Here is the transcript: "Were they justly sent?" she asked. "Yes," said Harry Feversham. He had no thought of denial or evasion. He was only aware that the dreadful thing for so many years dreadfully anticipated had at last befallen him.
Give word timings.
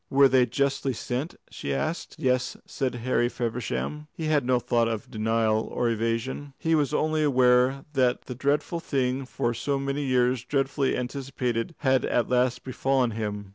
"Were 0.09 0.27
they 0.27 0.47
justly 0.47 0.93
sent?" 0.93 1.35
she 1.51 1.71
asked. 1.71 2.15
"Yes," 2.17 2.57
said 2.65 2.95
Harry 2.95 3.29
Feversham. 3.29 4.07
He 4.15 4.25
had 4.25 4.43
no 4.47 4.57
thought 4.59 4.87
of 4.87 5.11
denial 5.11 5.59
or 5.71 5.91
evasion. 5.91 6.53
He 6.57 6.73
was 6.73 6.91
only 6.91 7.21
aware 7.21 7.85
that 7.93 8.23
the 8.23 8.33
dreadful 8.33 8.79
thing 8.79 9.27
for 9.27 9.53
so 9.53 9.77
many 9.77 10.01
years 10.03 10.43
dreadfully 10.43 10.97
anticipated 10.97 11.75
had 11.81 12.03
at 12.05 12.29
last 12.29 12.63
befallen 12.63 13.11
him. 13.11 13.49